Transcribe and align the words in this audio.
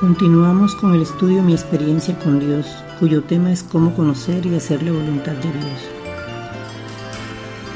Continuamos 0.00 0.74
con 0.76 0.94
el 0.94 1.02
estudio 1.02 1.42
Mi 1.42 1.52
experiencia 1.52 2.18
con 2.18 2.40
Dios, 2.40 2.66
cuyo 2.98 3.22
tema 3.22 3.52
es 3.52 3.62
cómo 3.62 3.94
conocer 3.94 4.46
y 4.46 4.54
hacer 4.54 4.82
la 4.82 4.92
voluntad 4.92 5.32
de 5.32 5.52
Dios. 5.52 5.80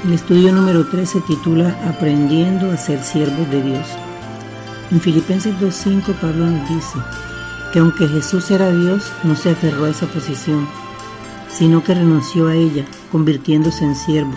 El 0.06 0.14
estudio 0.14 0.50
número 0.50 0.86
3 0.86 1.06
se 1.06 1.20
titula 1.20 1.78
Aprendiendo 1.86 2.70
a 2.70 2.78
ser 2.78 3.02
siervos 3.02 3.50
de 3.50 3.60
Dios. 3.60 3.86
En 4.90 5.02
Filipenses 5.02 5.54
2.5 5.60 6.14
Pablo 6.14 6.46
nos 6.46 6.66
dice 6.66 6.98
que 7.74 7.80
aunque 7.80 8.08
Jesús 8.08 8.50
era 8.50 8.72
Dios, 8.72 9.12
no 9.22 9.36
se 9.36 9.50
aferró 9.50 9.84
a 9.84 9.90
esa 9.90 10.06
posición, 10.06 10.66
sino 11.50 11.84
que 11.84 11.92
renunció 11.92 12.46
a 12.46 12.54
ella, 12.54 12.86
convirtiéndose 13.12 13.84
en 13.84 13.94
siervo, 13.94 14.32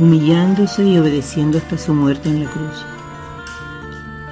humillándose 0.00 0.82
y 0.84 0.98
obedeciendo 0.98 1.58
hasta 1.58 1.78
su 1.78 1.94
muerte 1.94 2.28
en 2.28 2.44
la 2.44 2.50
cruz. 2.50 2.97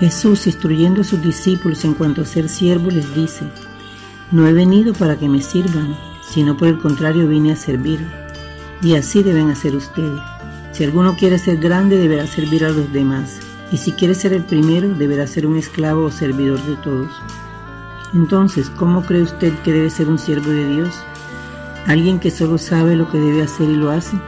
Jesús, 0.00 0.46
instruyendo 0.46 1.00
a 1.00 1.05
sus 1.05 1.23
discípulos 1.23 1.84
en 1.84 1.95
cuanto 1.95 2.23
a 2.23 2.27
ser 2.27 2.48
siervo, 2.48 2.91
les 2.91 3.14
dice, 3.14 3.45
no 4.30 4.46
he 4.46 4.52
venido 4.52 4.92
para 4.92 5.16
que 5.16 5.28
me 5.28 5.41
sirvan, 5.41 5.96
sino 6.28 6.56
por 6.56 6.68
el 6.68 6.78
contrario 6.78 7.28
vine 7.28 7.52
a 7.52 7.56
servir. 7.56 8.06
Y 8.82 8.95
así 8.95 9.23
deben 9.23 9.51
hacer 9.51 9.74
ustedes. 9.74 10.20
Si 10.73 10.84
alguno 10.84 11.16
quiere 11.16 11.38
ser 11.38 11.56
grande, 11.56 11.96
deberá 11.96 12.27
servir 12.27 12.64
a 12.64 12.70
los 12.70 12.92
demás. 12.92 13.40
Y 13.73 13.78
si 13.78 13.92
quiere 13.92 14.14
ser 14.14 14.34
el 14.34 14.45
primero, 14.45 14.95
deberá 14.95 15.27
ser 15.27 15.46
un 15.46 15.56
esclavo 15.56 16.04
o 16.04 16.10
servidor 16.10 16.62
de 16.66 16.76
todos. 16.76 17.10
Entonces, 18.12 18.68
¿cómo 18.68 19.02
cree 19.02 19.23
usted 19.23 19.54
que 19.60 19.73
debe 19.73 19.88
ser 19.88 20.09
un 20.09 20.18
siervo 20.18 20.51
de 20.51 20.68
Dios? 20.68 20.95
¿Alguien 21.87 22.20
que 22.20 22.30
solo 22.30 22.59
sabe 22.59 22.96
lo 22.96 23.09
que 23.10 23.18
debe 23.18 23.42
hacer 23.42 23.70
y 23.70 23.76
lo 23.76 23.90
hace? 23.90 24.18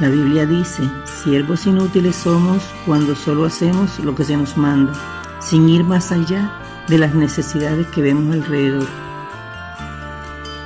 La 0.00 0.08
Biblia 0.08 0.46
dice, 0.46 0.82
siervos 1.04 1.66
inútiles 1.66 2.16
somos 2.16 2.62
cuando 2.86 3.14
solo 3.14 3.44
hacemos 3.44 3.98
lo 3.98 4.14
que 4.14 4.24
se 4.24 4.34
nos 4.34 4.56
manda, 4.56 4.94
sin 5.40 5.68
ir 5.68 5.84
más 5.84 6.10
allá 6.10 6.50
de 6.88 6.96
las 6.96 7.14
necesidades 7.14 7.86
que 7.88 8.00
vemos 8.00 8.32
alrededor. 8.32 8.88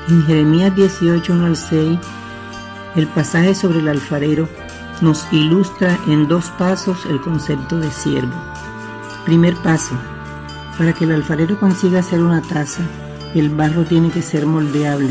En 0.09 0.25
Jeremías 0.25 0.77
18, 0.77 1.33
1 1.33 1.47
al 1.47 1.57
6, 1.57 1.99
el 2.95 3.09
pasaje 3.09 3.57
sobre 3.57 3.81
el 3.81 3.89
alfarero 3.89 4.49
nos 5.01 5.27
ilustra 5.33 5.99
en 6.07 6.29
dos 6.29 6.51
pasos 6.57 7.05
el 7.07 7.21
concepto 7.21 7.81
de 7.81 7.91
siervo. 7.91 8.41
Primer 9.25 9.57
paso, 9.57 9.97
para 10.79 10.93
que 10.93 11.07
el 11.07 11.13
alfarero 11.13 11.59
consiga 11.59 11.99
hacer 11.99 12.23
una 12.23 12.41
taza, 12.41 12.85
el 13.35 13.49
barro 13.49 13.83
tiene 13.83 14.11
que 14.11 14.23
ser 14.23 14.47
moldeable. 14.47 15.11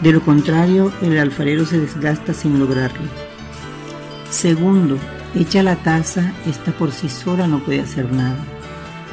De 0.00 0.12
lo 0.12 0.20
contrario, 0.20 0.92
el 1.02 1.18
alfarero 1.18 1.66
se 1.66 1.80
desgasta 1.80 2.32
sin 2.34 2.60
lograrlo. 2.60 3.31
Segundo, 4.32 4.98
hecha 5.34 5.62
la 5.62 5.76
taza, 5.76 6.32
esta 6.46 6.72
por 6.72 6.90
sí 6.90 7.10
sola 7.10 7.46
no 7.46 7.58
puede 7.62 7.82
hacer 7.82 8.10
nada. 8.10 8.38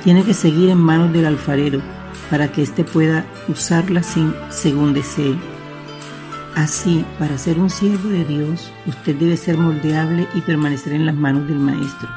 Tiene 0.02 0.24
que 0.24 0.34
seguir 0.34 0.70
en 0.70 0.78
manos 0.78 1.12
del 1.12 1.26
alfarero 1.26 1.82
para 2.30 2.50
que 2.54 2.62
éste 2.62 2.86
pueda 2.86 3.26
usarla 3.50 4.02
sin, 4.02 4.34
según 4.50 4.94
desee. 4.94 5.36
Así, 6.56 7.04
para 7.20 7.38
ser 7.38 7.60
un 7.60 7.70
siervo 7.70 8.08
de 8.08 8.24
Dios, 8.24 8.72
usted 8.86 9.14
debe 9.18 9.36
ser 9.36 9.58
moldeable 9.58 10.26
y 10.36 10.40
permanecer 10.40 10.94
en 10.94 11.06
las 11.06 11.16
manos 11.16 11.50
del 11.50 11.60
Maestro. 11.60 12.08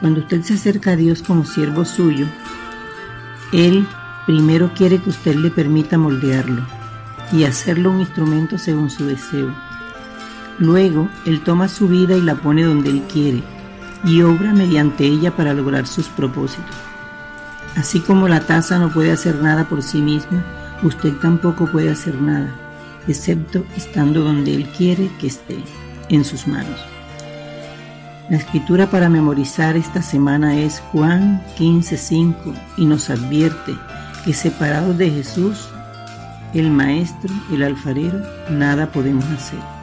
Cuando 0.00 0.18
usted 0.18 0.42
se 0.42 0.54
acerca 0.54 0.90
a 0.90 0.96
Dios 0.96 1.22
como 1.22 1.44
siervo 1.44 1.84
suyo, 1.84 2.26
Él 3.52 3.86
primero 4.26 4.72
quiere 4.74 4.98
que 4.98 5.10
usted 5.10 5.36
le 5.36 5.50
permita 5.52 5.96
moldearlo 5.96 6.66
y 7.30 7.44
hacerlo 7.44 7.92
un 7.92 8.00
instrumento 8.00 8.58
según 8.58 8.90
su 8.90 9.06
deseo. 9.06 9.54
Luego, 10.58 11.08
Él 11.26 11.42
toma 11.42 11.68
su 11.68 11.88
vida 11.88 12.16
y 12.16 12.20
la 12.20 12.36
pone 12.36 12.62
donde 12.64 12.90
Él 12.90 13.02
quiere 13.12 13.42
y 14.04 14.22
obra 14.22 14.52
mediante 14.52 15.04
ella 15.04 15.34
para 15.34 15.54
lograr 15.54 15.86
sus 15.86 16.08
propósitos. 16.08 16.76
Así 17.76 18.00
como 18.00 18.28
la 18.28 18.40
taza 18.40 18.78
no 18.78 18.90
puede 18.90 19.10
hacer 19.10 19.36
nada 19.36 19.64
por 19.64 19.82
sí 19.82 20.00
misma, 20.00 20.44
usted 20.82 21.14
tampoco 21.14 21.66
puede 21.66 21.90
hacer 21.90 22.20
nada, 22.20 22.54
excepto 23.08 23.64
estando 23.76 24.22
donde 24.22 24.54
Él 24.54 24.68
quiere 24.68 25.10
que 25.18 25.26
esté, 25.26 25.58
en 26.08 26.24
sus 26.24 26.46
manos. 26.46 26.78
La 28.30 28.36
escritura 28.36 28.90
para 28.90 29.08
memorizar 29.08 29.76
esta 29.76 30.02
semana 30.02 30.56
es 30.56 30.80
Juan 30.92 31.42
15:5 31.58 32.54
y 32.76 32.86
nos 32.86 33.10
advierte 33.10 33.74
que 34.24 34.32
separados 34.32 34.96
de 34.96 35.10
Jesús, 35.10 35.68
el 36.54 36.70
Maestro, 36.70 37.34
el 37.52 37.62
alfarero, 37.62 38.22
nada 38.48 38.86
podemos 38.92 39.24
hacer. 39.24 39.73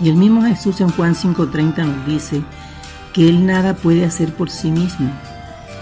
Y 0.00 0.08
el 0.08 0.16
mismo 0.16 0.42
Jesús 0.42 0.80
en 0.80 0.90
Juan 0.90 1.14
5:30 1.14 1.84
nos 1.84 2.06
dice 2.06 2.42
que 3.12 3.28
Él 3.28 3.46
nada 3.46 3.74
puede 3.74 4.04
hacer 4.04 4.32
por 4.32 4.50
sí 4.50 4.70
mismo. 4.70 5.10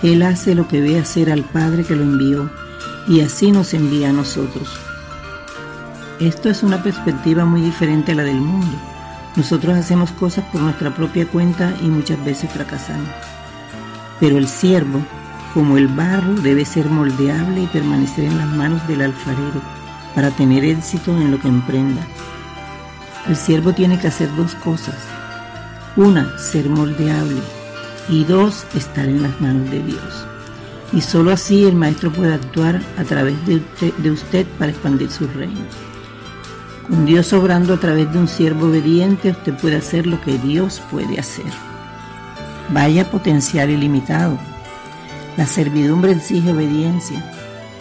Él 0.03 0.23
hace 0.23 0.55
lo 0.55 0.69
que 0.69 0.81
ve 0.81 0.99
hacer 0.99 1.31
al 1.31 1.43
Padre 1.43 1.85
que 1.85 1.97
lo 1.97 2.03
envió 2.03 2.51
y 3.09 3.21
así 3.21 3.51
nos 3.53 3.75
envía 3.75 4.11
a 4.11 4.13
nosotros. 4.13 4.69
Esto 6.21 6.49
es 6.49 6.63
una 6.63 6.83
perspectiva 6.83 7.45
muy 7.45 7.61
diferente 7.61 8.13
a 8.13 8.15
la 8.15 8.25
del 8.25 8.41
mundo. 8.41 8.77
Nosotros 9.37 9.77
hacemos 9.77 10.13
cosas 10.13 10.45
por 10.51 10.63
nuestra 10.63 10.95
propia 10.95 11.27
cuenta 11.27 11.75
y 11.83 11.89
muchas 11.89 12.23
veces 12.25 12.51
fracasamos. 12.51 13.09
Pero 14.19 14.39
el 14.39 14.49
siervo, 14.49 15.01
como 15.53 15.77
el 15.77 15.89
barro, 15.89 16.35
debe 16.35 16.65
ser 16.65 16.87
moldeable 16.89 17.63
y 17.63 17.67
permanecer 17.67 18.25
en 18.25 18.39
las 18.39 18.49
manos 18.49 18.87
del 18.89 19.03
alfarero 19.03 19.61
para 20.15 20.31
tener 20.31 20.65
éxito 20.65 21.11
en 21.11 21.31
lo 21.31 21.39
que 21.39 21.49
emprenda. 21.49 22.01
El 23.29 23.37
siervo 23.37 23.73
tiene 23.73 23.99
que 23.99 24.09
hacer 24.09 24.35
dos 24.37 24.55
cosas. 24.57 24.95
Una, 25.97 26.39
ser 26.39 26.69
moldeable. 26.69 27.41
Y 28.09 28.25
dos, 28.25 28.65
estar 28.75 29.07
en 29.07 29.23
las 29.23 29.41
manos 29.41 29.69
de 29.71 29.83
Dios. 29.83 30.27
Y 30.93 31.01
sólo 31.01 31.33
así 31.33 31.65
el 31.65 31.75
Maestro 31.75 32.13
puede 32.13 32.35
actuar 32.35 32.81
a 32.97 33.03
través 33.03 33.35
de 33.47 34.11
usted, 34.11 34.47
para 34.59 34.71
expandir 34.71 35.11
su 35.11 35.27
reino. 35.27 35.61
Con 36.89 37.05
Dios 37.05 37.33
obrando 37.33 37.75
a 37.75 37.81
través 37.81 38.13
de 38.13 38.19
un 38.19 38.29
siervo 38.29 38.67
obediente, 38.67 39.31
usted 39.31 39.55
puede 39.55 39.77
hacer 39.77 40.07
lo 40.07 40.21
que 40.21 40.39
Dios 40.39 40.81
puede 40.89 41.19
hacer. 41.19 41.53
Vaya 42.71 43.11
potencial 43.11 43.71
ilimitado. 43.71 44.39
La 45.37 45.47
servidumbre 45.47 46.13
exige 46.13 46.53
obediencia. 46.53 47.25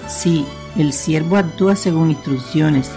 Sí, 0.07 0.43
el 0.75 0.91
siervo 0.91 1.37
actúa 1.37 1.75
según 1.75 2.09
instrucciones, 2.09 2.89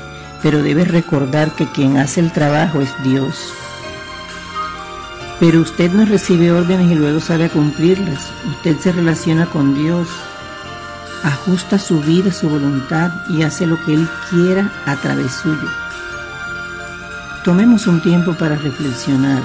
pero 0.42 0.62
debes 0.62 0.88
recordar 0.88 1.52
que 1.52 1.66
quien 1.66 1.96
hace 1.96 2.20
el 2.20 2.32
trabajo 2.32 2.80
es 2.80 2.90
Dios. 3.02 3.52
Pero 5.40 5.60
usted 5.60 5.92
no 5.92 6.04
recibe 6.04 6.52
órdenes 6.52 6.90
y 6.90 6.94
luego 6.94 7.20
sale 7.20 7.44
a 7.44 7.48
cumplirlas. 7.48 8.30
Usted 8.48 8.78
se 8.78 8.92
relaciona 8.92 9.46
con 9.46 9.74
Dios, 9.74 10.08
ajusta 11.22 11.78
su 11.78 12.00
vida, 12.00 12.32
su 12.32 12.48
voluntad 12.48 13.12
y 13.28 13.42
hace 13.42 13.66
lo 13.66 13.82
que 13.84 13.94
Él 13.94 14.08
quiera 14.30 14.70
a 14.86 14.96
través 14.96 15.32
suyo. 15.32 15.68
Tomemos 17.44 17.86
un 17.86 18.00
tiempo 18.00 18.34
para 18.34 18.56
reflexionar. 18.56 19.42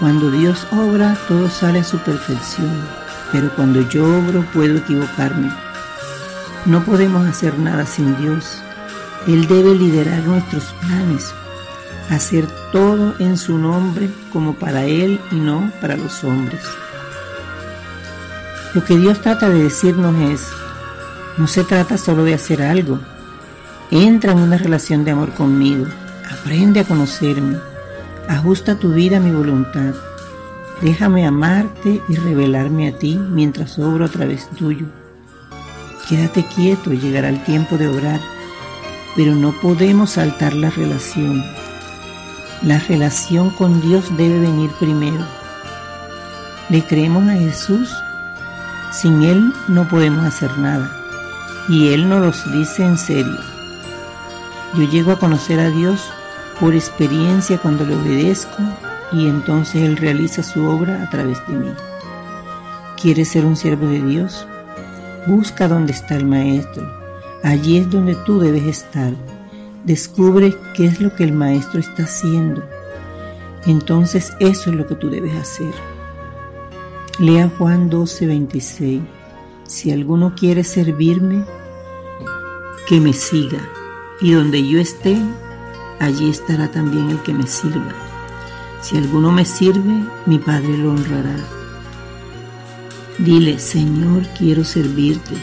Cuando 0.00 0.30
Dios 0.30 0.66
obra, 0.72 1.16
todo 1.28 1.48
sale 1.48 1.78
a 1.80 1.84
su 1.84 1.98
perfección, 1.98 2.72
pero 3.30 3.50
cuando 3.54 3.88
yo 3.88 4.04
obro 4.04 4.44
puedo 4.52 4.78
equivocarme. 4.78 5.52
No 6.66 6.82
podemos 6.84 7.26
hacer 7.26 7.56
nada 7.58 7.86
sin 7.86 8.16
Dios. 8.16 8.62
Él 9.26 9.46
debe 9.46 9.74
liderar 9.74 10.24
nuestros 10.24 10.64
planes, 10.80 11.32
hacer 12.10 12.46
todo 12.72 13.14
en 13.20 13.36
su 13.36 13.56
nombre 13.56 14.10
como 14.32 14.54
para 14.54 14.84
Él 14.84 15.20
y 15.30 15.36
no 15.36 15.70
para 15.80 15.96
los 15.96 16.24
hombres. 16.24 16.60
Lo 18.74 18.84
que 18.84 18.96
Dios 18.96 19.20
trata 19.20 19.48
de 19.48 19.62
decirnos 19.62 20.14
es, 20.32 20.48
no 21.38 21.46
se 21.46 21.62
trata 21.62 21.98
solo 21.98 22.24
de 22.24 22.34
hacer 22.34 22.62
algo, 22.62 22.98
entra 23.90 24.32
en 24.32 24.38
una 24.38 24.58
relación 24.58 25.04
de 25.04 25.12
amor 25.12 25.30
conmigo, 25.34 25.86
aprende 26.28 26.80
a 26.80 26.84
conocerme, 26.84 27.58
ajusta 28.28 28.74
tu 28.74 28.92
vida 28.92 29.18
a 29.18 29.20
mi 29.20 29.30
voluntad, 29.30 29.94
déjame 30.80 31.26
amarte 31.26 32.02
y 32.08 32.16
revelarme 32.16 32.88
a 32.88 32.98
ti 32.98 33.16
mientras 33.18 33.78
obro 33.78 34.06
a 34.06 34.08
través 34.08 34.50
tuyo. 34.50 34.86
Quédate 36.08 36.44
quieto, 36.44 36.92
llegará 36.92 37.28
el 37.28 37.42
tiempo 37.44 37.78
de 37.78 37.86
obrar 37.88 38.20
pero 39.14 39.34
no 39.34 39.52
podemos 39.52 40.12
saltar 40.12 40.54
la 40.54 40.70
relación. 40.70 41.44
La 42.62 42.78
relación 42.78 43.50
con 43.50 43.80
Dios 43.80 44.16
debe 44.16 44.38
venir 44.38 44.70
primero. 44.78 45.24
¿Le 46.68 46.82
creemos 46.82 47.28
a 47.28 47.34
Jesús? 47.34 47.94
Sin 48.92 49.22
Él 49.22 49.52
no 49.68 49.88
podemos 49.88 50.24
hacer 50.24 50.56
nada. 50.58 50.90
Y 51.68 51.92
Él 51.92 52.08
nos 52.08 52.20
los 52.20 52.52
dice 52.52 52.84
en 52.84 52.96
serio. 52.96 53.38
Yo 54.74 54.84
llego 54.84 55.12
a 55.12 55.18
conocer 55.18 55.60
a 55.60 55.70
Dios 55.70 56.00
por 56.58 56.74
experiencia 56.74 57.58
cuando 57.58 57.84
le 57.84 57.94
obedezco 57.94 58.62
y 59.12 59.26
entonces 59.26 59.82
Él 59.82 59.96
realiza 59.96 60.42
su 60.42 60.64
obra 60.66 61.02
a 61.02 61.10
través 61.10 61.46
de 61.46 61.54
mí. 61.54 61.72
¿Quieres 63.00 63.28
ser 63.28 63.44
un 63.44 63.56
siervo 63.56 63.86
de 63.88 64.00
Dios? 64.00 64.46
Busca 65.26 65.68
dónde 65.68 65.92
está 65.92 66.16
el 66.16 66.24
Maestro 66.24 67.01
Allí 67.42 67.78
es 67.78 67.90
donde 67.90 68.14
tú 68.26 68.38
debes 68.38 68.64
estar. 68.64 69.12
Descubre 69.84 70.54
qué 70.74 70.86
es 70.86 71.00
lo 71.00 71.14
que 71.14 71.24
el 71.24 71.32
maestro 71.32 71.80
está 71.80 72.04
haciendo. 72.04 72.62
Entonces 73.66 74.32
eso 74.40 74.70
es 74.70 74.76
lo 74.76 74.86
que 74.86 74.94
tú 74.94 75.10
debes 75.10 75.34
hacer. 75.34 75.72
Lea 77.18 77.50
Juan 77.58 77.90
12, 77.90 78.26
26. 78.26 79.02
Si 79.66 79.90
alguno 79.90 80.34
quiere 80.34 80.64
servirme, 80.64 81.44
que 82.86 83.00
me 83.00 83.12
siga, 83.12 83.60
y 84.20 84.32
donde 84.32 84.66
yo 84.66 84.78
esté, 84.78 85.16
allí 86.00 86.30
estará 86.30 86.70
también 86.70 87.10
el 87.10 87.22
que 87.22 87.32
me 87.32 87.46
sirva. 87.46 87.92
Si 88.80 88.96
alguno 88.96 89.30
me 89.30 89.44
sirve, 89.44 90.04
mi 90.26 90.38
Padre 90.38 90.76
lo 90.76 90.90
honrará. 90.90 91.36
Dile, 93.18 93.58
Señor, 93.58 94.26
quiero 94.36 94.64
servirte, 94.64 95.34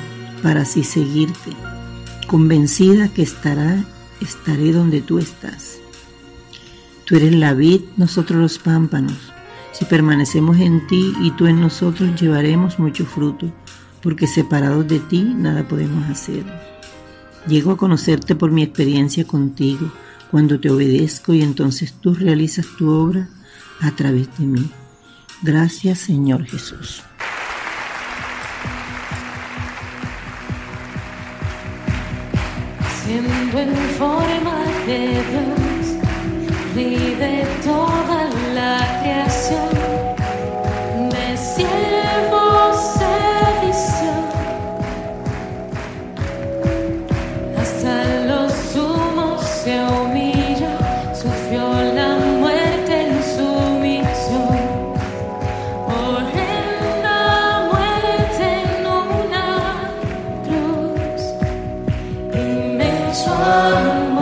para 0.44 0.62
así 0.62 0.84
seguirte, 0.84 1.52
convencida 2.30 3.08
que 3.08 3.24
estará, 3.24 3.84
estaré 4.22 4.72
donde 4.72 5.02
tú 5.02 5.18
estás. 5.18 5.80
Tú 7.06 7.16
eres 7.16 7.34
la 7.34 7.56
vid, 7.56 7.82
nosotros 7.98 8.40
los 8.40 8.60
pámpanos. 8.60 9.18
Si 9.72 9.86
permanecemos 9.86 10.60
en 10.60 10.86
ti 10.86 11.12
y 11.22 11.32
tú 11.32 11.48
en 11.48 11.60
nosotros, 11.60 12.22
llevaremos 12.22 12.78
mucho 12.78 13.08
fruto, 13.08 13.52
porque 14.04 14.28
separados 14.28 14.88
de 14.88 15.00
ti 15.00 15.24
nada 15.24 15.68
podemos 15.68 16.08
hacer. 16.08 16.44
Llego 17.48 17.72
a 17.72 17.78
conocerte 17.78 18.36
por 18.36 18.52
mi 18.52 18.62
experiencia 18.62 19.26
contigo, 19.26 19.92
cuando 20.30 20.60
te 20.60 20.70
obedezco 20.70 21.34
y 21.34 21.42
entonces 21.42 21.94
tú 21.94 22.14
realizas 22.14 22.68
tu 22.78 22.92
obra 22.92 23.28
a 23.82 23.90
través 23.96 24.30
de 24.38 24.46
mí. 24.46 24.70
Gracias 25.42 25.98
Señor 25.98 26.46
Jesús. 26.46 27.02
Siendo 33.10 33.60
en 33.60 33.76
forma 33.98 34.66
de 34.86 35.00
Dios, 35.32 35.98
vive 36.76 37.44
toda 37.64 38.30
la 38.54 39.02
creación. 39.02 39.39
Swarm 63.20 64.19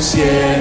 say 0.00 0.51